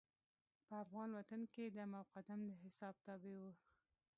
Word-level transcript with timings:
په 0.67 0.73
افغان 0.83 1.09
وطن 1.17 1.41
کې 1.53 1.63
دم 1.75 1.91
او 1.99 2.03
قدم 2.13 2.39
د 2.49 2.51
حساب 2.63 2.95
تابع 3.05 3.35
وو. 3.41 3.53